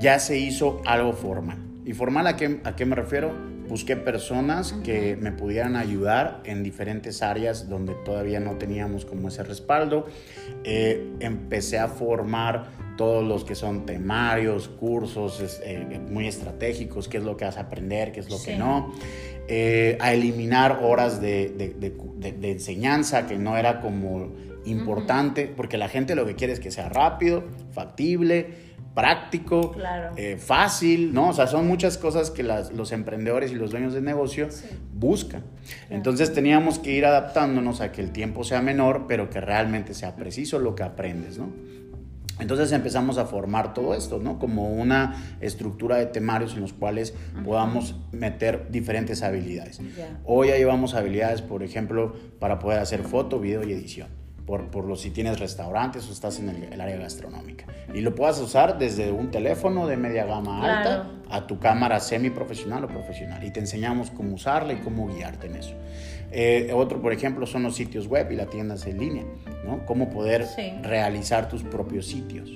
[0.00, 1.58] ya se hizo algo formal.
[1.86, 3.32] ¿Y formal a qué, a qué me refiero?
[3.68, 9.42] Busqué personas que me pudieran ayudar en diferentes áreas donde todavía no teníamos como ese
[9.42, 10.06] respaldo.
[10.64, 17.24] Eh, empecé a formar todos los que son temarios, cursos eh, muy estratégicos, qué es
[17.24, 18.92] lo que vas a aprender, qué es lo que no,
[19.48, 24.32] eh, a eliminar horas de, de, enseñanza que no era como
[24.64, 29.74] importante, porque la gente lo que quiere es que sea rápido, factible, práctico,
[30.16, 31.30] eh, fácil, ¿no?
[31.30, 34.48] O sea, son muchas cosas que los emprendedores y los dueños de negocio
[34.94, 35.42] buscan.
[35.90, 40.14] Entonces teníamos que ir adaptándonos a que el tiempo sea menor, pero que realmente sea
[40.14, 41.52] preciso lo que aprendes, ¿no?
[42.40, 44.38] Entonces empezamos a formar todo esto, ¿no?
[44.38, 49.80] Como una estructura de temarios en los cuales podamos meter diferentes habilidades.
[50.24, 54.08] Hoy ya llevamos habilidades, por ejemplo, para poder hacer foto, video y edición.
[54.46, 57.64] por, por lo si tienes restaurantes o estás en el, área gastronómica.
[57.94, 62.84] Y lo puedas usar desde un teléfono de media gama alta a tu cámara semi-profesional
[62.84, 63.42] o profesional.
[63.42, 65.74] Y te enseñamos cómo usarla y cómo guiarte en eso.
[66.36, 69.24] Eh, otro, por ejemplo, son los sitios web y las tiendas en línea,
[69.64, 69.86] ¿no?
[69.86, 70.44] Cómo poder
[70.82, 72.50] realizar tus propios sitios.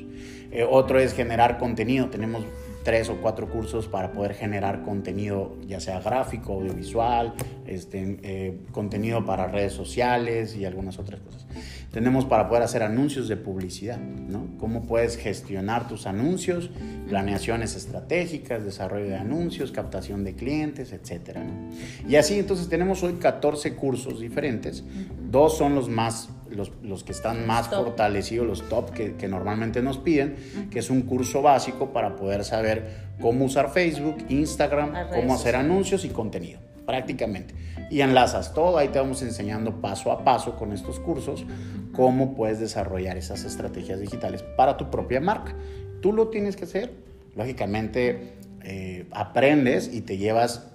[0.50, 2.10] Eh, otro es generar contenido.
[2.10, 2.44] Tenemos
[2.82, 7.34] tres o cuatro cursos para poder generar contenido, ya sea gráfico, audiovisual,
[7.66, 11.46] este, eh, contenido para redes sociales y algunas otras cosas.
[11.92, 14.46] Tenemos para poder hacer anuncios de publicidad, ¿no?
[14.58, 16.70] Cómo puedes gestionar tus anuncios,
[17.08, 21.42] planeaciones estratégicas, desarrollo de anuncios, captación de clientes, etcétera,
[22.06, 24.84] Y así entonces tenemos hoy 14 cursos diferentes.
[25.30, 29.82] Dos son los más los, los, que están más fortalecidos, los top que, que, normalmente
[29.82, 30.36] nos piden,
[30.70, 36.04] que es un curso básico para poder saber cómo usar Facebook, Instagram, cómo hacer anuncios
[36.04, 37.54] y contenido, prácticamente.
[37.90, 41.44] Y enlazas todo, ahí te vamos enseñando paso a paso con estos cursos
[41.92, 45.54] cómo puedes desarrollar esas estrategias digitales para tu propia marca.
[46.00, 46.94] Tú lo tienes que hacer,
[47.36, 50.70] lógicamente eh, aprendes y te llevas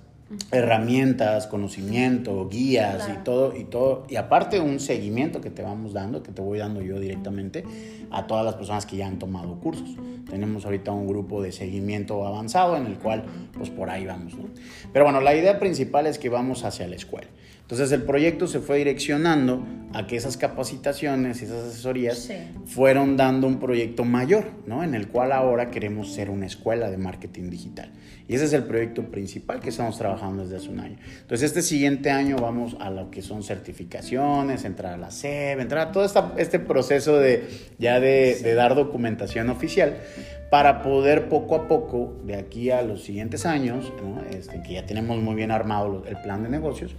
[0.51, 6.23] herramientas, conocimiento, guías y todo y todo y aparte un seguimiento que te vamos dando,
[6.23, 7.63] que te voy dando yo directamente
[8.11, 9.89] a todas las personas que ya han tomado cursos.
[10.29, 14.33] Tenemos ahorita un grupo de seguimiento avanzado en el cual pues por ahí vamos,
[14.91, 17.27] Pero bueno, la idea principal es que vamos hacia la escuela.
[17.63, 22.29] Entonces el proyecto se fue direccionando a que esas capacitaciones y esas asesorías
[22.65, 24.83] fueron dando un proyecto mayor, ¿no?
[24.83, 27.89] En el cual ahora queremos ser una escuela de marketing digital.
[28.27, 30.97] Y ese es el proyecto principal que estamos trabajando desde hace un año.
[31.21, 35.87] Entonces este siguiente año vamos a lo que son certificaciones, entrar a la SEB, entrar
[35.87, 36.05] a todo
[36.37, 37.47] este proceso de
[37.79, 39.97] ya de, dar documentación oficial
[40.49, 43.91] para poder poco a poco, de aquí a los siguientes años,
[44.31, 46.95] este, que ya tenemos muy bien armado el plan de negocios,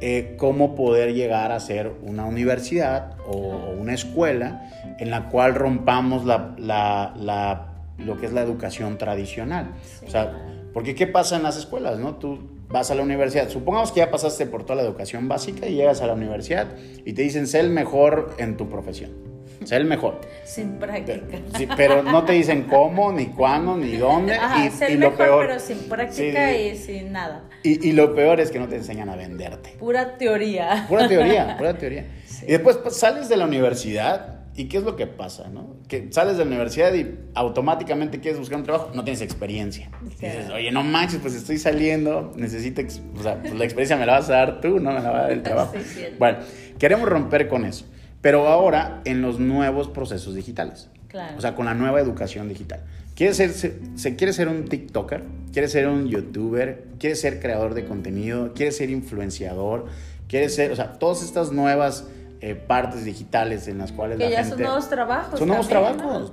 [0.00, 6.24] eh, cómo poder llegar a ser una universidad o, una escuela en la cual rompamos
[6.24, 7.66] la, la,
[7.98, 9.72] lo que es la educación tradicional.
[10.06, 10.32] O sea,
[10.72, 11.98] porque ¿qué pasa en las escuelas?
[11.98, 12.16] ¿no?
[12.16, 15.74] Tú vas a la universidad, supongamos que ya pasaste por toda la educación básica y
[15.74, 16.68] llegas a la universidad
[17.04, 19.27] y te dicen, sé el mejor en tu profesión.
[19.64, 20.20] Sé el mejor.
[20.44, 21.38] Sin práctica.
[21.56, 24.34] Sí, pero no te dicen cómo, ni cuándo, ni dónde.
[24.34, 27.44] Ajá, y, ser lo mejor, peor, pero sin práctica y sin nada.
[27.62, 29.70] Y, y, lo peor es que no te enseñan a venderte.
[29.78, 30.86] Pura teoría.
[30.88, 32.06] Pura teoría, pura teoría.
[32.42, 35.48] Y después pues, sales de la universidad ¿Y qué es lo que pasa?
[35.48, 35.76] ¿no?
[35.86, 39.88] Que sales de la universidad y automáticamente quieres buscar un trabajo, no tienes experiencia.
[40.02, 42.82] Dices, oye, no manches, pues estoy saliendo, necesito,
[43.16, 45.18] o sea, pues la experiencia me la vas a dar tú, no me la va
[45.18, 45.74] a dar el trabajo.
[46.18, 46.38] bueno,
[46.76, 47.84] queremos romper con eso
[48.20, 50.88] pero ahora en los nuevos procesos digitales.
[51.36, 52.80] O sea, con la nueva educación digital.
[53.14, 55.24] ¿Quieres ser, se, quiere ser un TikToker?
[55.52, 56.84] ¿Quieres ser un YouTuber?
[56.98, 58.52] ¿Quieres ser creador de contenido?
[58.54, 59.86] ¿Quieres ser influenciador?
[60.28, 62.06] ¿Quieres ser, o sea, todas estas nuevas
[62.40, 65.38] eh, partes digitales en las cuales que ya son nuevos trabajos.
[65.38, 66.32] Son nuevos trabajos.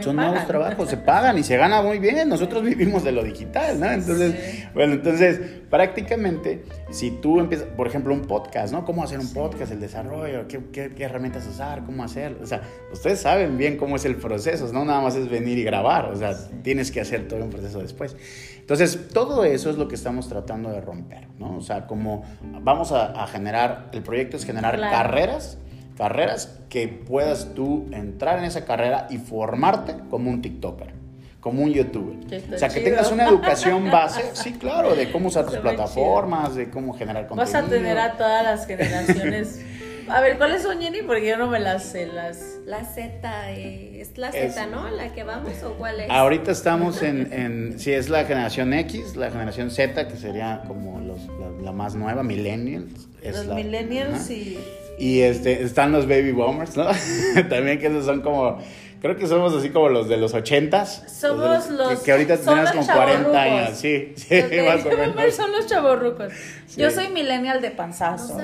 [0.00, 2.28] Son nuevos trabajos, se pagan y se gana muy bien.
[2.28, 3.90] Nosotros vivimos de lo digital, ¿no?
[3.90, 8.84] Entonces, bueno, entonces prácticamente si tú empiezas, por ejemplo, un podcast, ¿no?
[8.84, 12.38] ¿Cómo hacer un podcast, el desarrollo, qué, qué, herramientas usar, cómo hacerlo?
[12.42, 15.64] O sea, ustedes saben bien cómo es el proceso, no nada más es venir y
[15.64, 18.16] grabar, o sea, tienes que hacer todo un proceso después.
[18.58, 21.56] Entonces, todo eso es lo que estamos tratando de romper, ¿no?
[21.56, 22.24] O sea, como
[22.62, 25.58] vamos a, generar, el proyecto es generar carreras
[25.96, 30.92] carreras que puedas tú entrar en esa carrera y formarte como un TikToker,
[31.40, 32.42] como un YouTuber.
[32.54, 36.70] O sea, que tengas una educación base, sí, claro, de cómo usar tus plataformas, de
[36.70, 37.52] cómo generar contenido.
[37.52, 39.64] Vas a tener a todas las generaciones.
[40.08, 41.00] A ver, ¿cuáles son, Jenny?
[41.02, 42.06] Porque yo no me las sé.
[42.06, 42.58] Las...
[42.66, 44.90] La Z, eh, es la Z, ¿no?
[44.90, 46.10] ¿La que vamos o cuál es?
[46.10, 51.00] Ahorita estamos en, en, sí, es la generación X, la generación Z, que sería como
[51.00, 51.20] los,
[51.62, 53.08] la, más nueva, millennials.
[53.22, 54.58] los millennials y
[54.98, 56.86] y este, están los baby boomers, ¿no?
[57.48, 58.58] También que esos son como,
[59.04, 61.02] creo que somos así como los de los ochentas.
[61.06, 64.34] Somos los, que, ahorita tenemos como 40 años, sí, sí,
[64.66, 65.34] más o menos.
[65.34, 66.32] Son los chavorrucos.
[66.74, 68.38] Yo soy millennial de panzazo.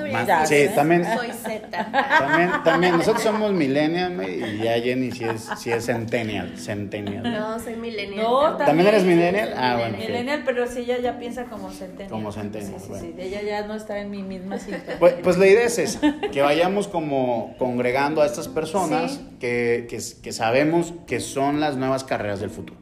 [0.45, 1.03] sí, también.
[1.03, 1.69] Soy Z.
[1.91, 7.23] También, también, nosotros somos millennial y ya Jenny sí es, sí es centennial, centennial.
[7.23, 8.23] No, soy millennial.
[8.23, 9.53] No, también, eres millennial?
[9.57, 9.97] Ah, bueno.
[9.97, 12.09] Millennial, pero sí ella ya piensa como centennial.
[12.09, 14.97] Como centennial, sí, sí, sí, ella ya no está en mi misma situación.
[14.99, 15.99] Pues, pues, la idea es esa,
[16.31, 22.03] que vayamos como congregando a estas personas que, que, que sabemos que son las nuevas
[22.03, 22.77] carreras del futuro.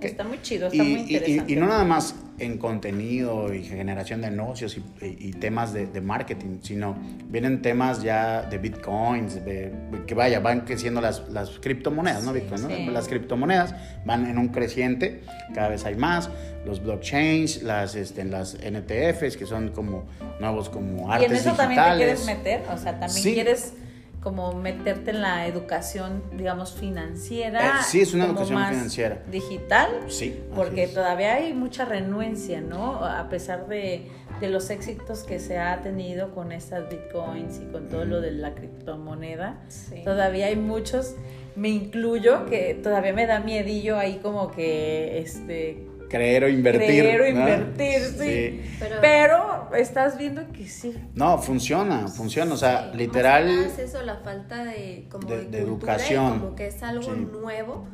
[0.00, 1.52] Está muy chido, está muy interesante.
[1.52, 6.96] Y, no nada más en contenido y generación de negocios y, temas de, marketing, sino
[7.26, 9.70] vienen temas ya de bitcoins, de,
[10.06, 12.32] que vaya, van creciendo las, las criptomonedas, ¿no?
[12.32, 13.74] Bitcoin, Las criptomonedas
[14.06, 15.20] van en un creciente,
[15.54, 16.30] cada vez hay más,
[16.64, 20.04] los blockchains, las, este, las NTFs, que son como
[20.40, 21.44] nuevos como artes digitales.
[21.44, 22.62] ¿Y en eso también te quieres meter?
[22.72, 23.74] O sea, también quieres
[24.22, 27.60] como meterte en la educación, digamos, financiera.
[27.80, 29.22] Eh, sí, es una como educación más financiera.
[29.30, 29.88] Digital.
[30.08, 30.40] Sí.
[30.54, 30.94] Porque es.
[30.94, 33.04] todavía hay mucha renuencia, ¿no?
[33.04, 34.10] A pesar de,
[34.40, 38.32] de los éxitos que se ha tenido con estas bitcoins y con todo lo de
[38.32, 40.02] la criptomoneda, Sí.
[40.04, 41.14] todavía hay muchos,
[41.56, 46.86] me incluyo, que todavía me da miedillo ahí como que, este, Creer o invertir.
[46.86, 47.30] Creer o ¿no?
[47.30, 48.60] invertir, sí.
[48.78, 50.94] Pero, pero estás viendo que sí.
[51.14, 52.54] No, funciona, funciona.
[52.54, 53.46] O sea, sí, literal.
[53.46, 56.40] nada es eso, la falta de, como De- educación.
[56.40, 57.26] como que es algo Sí.
[57.40, 57.86] nuevo.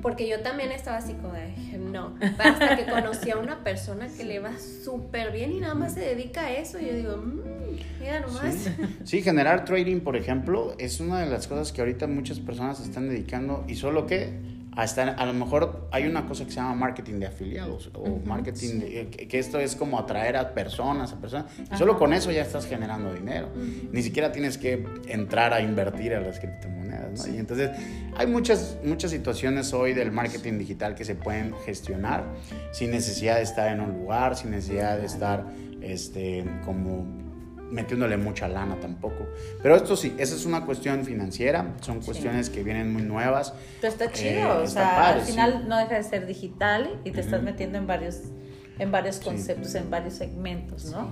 [0.00, 2.14] Porque yo también estaba así como de, no.
[2.38, 6.00] Hasta que conocí a una persona que le va súper bien y nada más se
[6.00, 6.80] dedica a eso.
[6.80, 7.40] Y yo digo, mmm,
[8.00, 8.54] mira nomás.
[8.54, 8.70] Sí.
[9.04, 12.84] Sí, generar trading, por ejemplo, es una de las cosas que ahorita muchas personas se
[12.84, 14.30] están dedicando y solo que
[14.74, 18.18] a, estar, a lo mejor hay una cosa que se llama marketing de afiliados o
[18.24, 21.46] marketing, de- que, que esto es como atraer a personas, a personas.
[21.72, 21.98] Y solo Ajá.
[21.98, 23.48] con eso ya estás generando dinero.
[23.92, 27.34] Ni siquiera tienes que entrar a invertir a las criptomonedas, ¿no?
[27.34, 27.70] Y entonces
[28.16, 32.24] hay muchas, muchas situaciones hoy del marketing digital que se pueden gestionar
[32.72, 35.44] sin necesidad de estar en un lugar, sin necesidad de estar
[35.82, 37.04] este, como
[37.72, 39.26] metiéndole mucha lana tampoco.
[39.62, 43.54] Pero esto sí, esa es una cuestión financiera, son cuestiones que vienen muy nuevas.
[43.80, 45.68] Pero está chido, Eh, o está sea, padre, al final sí.
[45.68, 48.20] no deja de ser digital y te estás metiendo en varios,
[48.78, 49.24] en varios Sí.
[49.24, 51.08] conceptos, en varios segmentos, ¿no?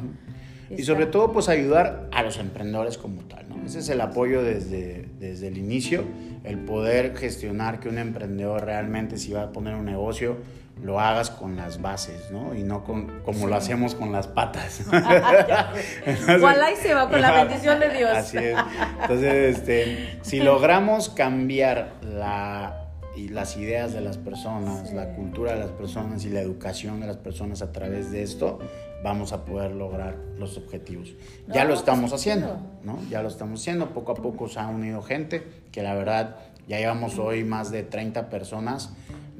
[0.68, 3.64] Y está- sobre todo, pues ayudar a los emprendedores como tal, ¿no?
[3.66, 6.04] Ese es el apoyo desde, desde el inicio,
[6.44, 10.36] el poder gestionar que un emprendedor realmente si va a poner un negocio,
[10.82, 12.54] lo hagas con las bases, ¿no?
[12.54, 14.82] Y no con, como lo hacemos con las patas.
[14.90, 18.10] Ojalá y se va con la bendición de Dios.
[18.10, 18.56] Así es.
[19.02, 24.94] Entonces, este, si logramos cambiar la, y las ideas de las personas, Sí.
[24.94, 28.58] la cultura de las personas y la educación de las personas a través de esto,
[29.02, 31.14] vamos a poder lograr los objetivos.
[31.48, 32.60] ya No, lo estamos pues, haciendo, chido.
[32.84, 32.98] ¿no?
[33.10, 33.90] Ya lo estamos haciendo.
[33.90, 36.36] Poco a poco se ha unido gente que la verdad
[36.68, 38.90] ya llevamos hoy más de 30 personas.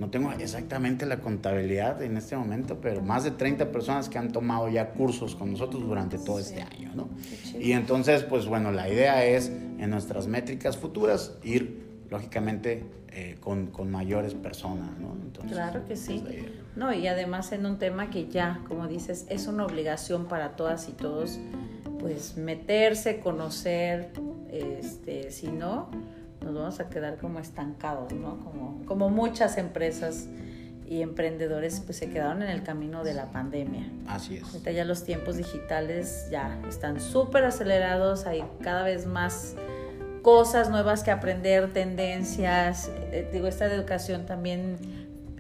[0.01, 4.33] No tengo exactamente la contabilidad en este momento, pero más de 30 personas que han
[4.33, 7.11] tomado ya cursos con nosotros durante todo este año, ¿no?
[7.59, 13.67] Y entonces, pues bueno, la idea es en nuestras métricas futuras ir, lógicamente, eh, con,
[13.67, 15.13] con mayores personas, ¿no?
[15.23, 16.25] Entonces, Claro que sí.
[16.77, 20.89] No, y además en un tema que ya, como dices, es una obligación para todas
[20.89, 21.39] y todos,
[21.99, 24.13] pues meterse, conocer,
[24.51, 25.91] este, si no,
[26.43, 28.39] nos vamos a quedar como estancados, ¿no?
[28.45, 30.29] Como, como muchas empresas
[30.87, 33.89] y emprendedores pues se quedaron en el camino de la pandemia.
[34.09, 34.45] Así es.
[34.45, 39.55] Ahorita ya los tiempos digitales ya están súper acelerados, hay cada vez más
[40.23, 44.77] cosas nuevas que aprender, tendencias, eh, digo, esta educación también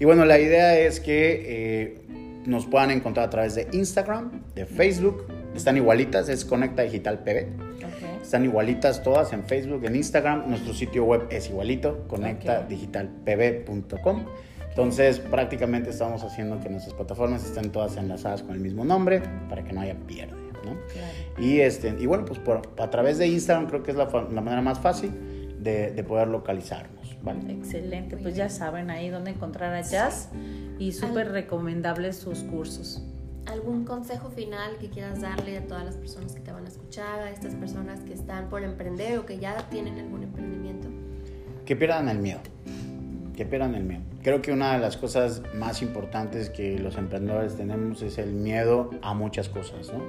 [0.00, 2.02] Y bueno, la idea es que eh,
[2.46, 5.24] nos puedan encontrar a través de Instagram, de Facebook.
[5.54, 7.46] Están igualitas, es Conecta Digital PB.
[8.22, 10.50] Están igualitas todas en Facebook, en Instagram.
[10.50, 14.26] Nuestro sitio web es igualito, conectadigitalpb.com.
[14.68, 19.64] Entonces, prácticamente estamos haciendo que nuestras plataformas estén todas enlazadas con el mismo nombre para
[19.64, 20.76] que no haya pierde, ¿no?
[20.92, 21.08] Claro.
[21.38, 24.62] Y, este, y bueno, pues por, a través de Instagram creo que es la, manera
[24.62, 25.10] más fácil
[25.60, 27.50] de, de poder localizarnos, ¿vale?
[27.52, 30.28] Excelente, pues ya saben ahí dónde encontrar a Jazz
[30.78, 33.02] y súper recomendables sus cursos.
[33.48, 37.20] ¿Algún consejo final que quieras darle a todas las personas que te van a escuchar,
[37.20, 40.88] a estas personas que están por emprender o que ya tienen algún emprendimiento?
[41.64, 42.40] Que pierdan el miedo.
[43.34, 44.02] Que pierdan el miedo.
[44.22, 48.90] Creo que una de las cosas más importantes que los emprendedores tenemos es el miedo
[49.00, 50.02] a muchas cosas, ¿no?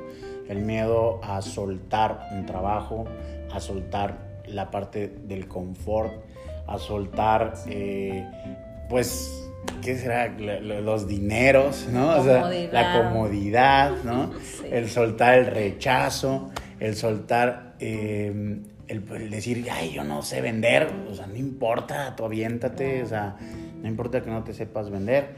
[0.50, 3.06] El miedo a soltar un trabajo,
[3.54, 4.18] a soltar
[4.48, 6.12] la parte del confort,
[6.68, 8.28] a soltar, eh,
[8.90, 9.49] pues,
[9.82, 10.28] ¿qué será?
[10.30, 12.20] Los dineros, ¿no?
[12.20, 14.04] O sea, la Comodidad.
[14.04, 14.32] ¿no?
[14.42, 14.64] Sí.
[14.72, 21.14] El soltar el rechazo, el soltar eh, el, decir, ay, yo no sé vender, o
[21.14, 23.38] sea, no importa, tú aviéntate, o sea,
[23.82, 25.36] no importa que no te sepas vender.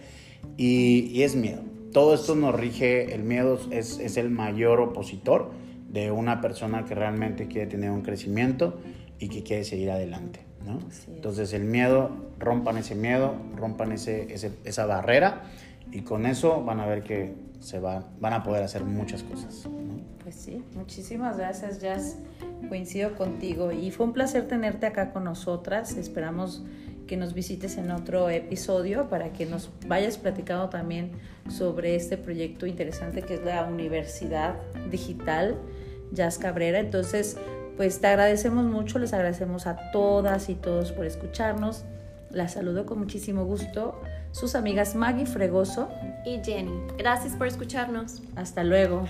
[0.57, 1.61] Y, y es miedo.
[1.91, 5.51] Todo esto nos rige, el miedo es, es el mayor opositor
[5.89, 8.79] de una persona que realmente quiere tener un crecimiento
[9.21, 10.41] y que quiere seguir adelante.
[10.65, 10.79] ¿no?
[11.07, 12.09] Entonces el miedo,
[12.39, 15.43] rompan ese miedo, rompan ese, ese, esa barrera
[15.91, 19.67] y con eso van a ver que se va, van a poder hacer muchas cosas.
[20.23, 22.17] Pues sí, muchísimas gracias Jazz,
[22.67, 26.63] coincido contigo y fue un placer tenerte acá con nosotras, esperamos
[27.05, 31.11] que nos visites en otro episodio para que nos vayas platicando también
[31.49, 34.55] sobre este proyecto interesante que es la Universidad
[34.89, 35.57] Digital
[36.11, 36.79] Jazz Cabrera.
[36.79, 37.37] Entonces,
[37.77, 41.85] pues te agradecemos mucho, les agradecemos a todas y todos por escucharnos.
[42.29, 44.01] Las saludo con muchísimo gusto.
[44.31, 45.89] Sus amigas Maggie Fregoso
[46.25, 46.71] y Jenny.
[46.97, 48.21] Gracias por escucharnos.
[48.35, 49.05] Hasta luego.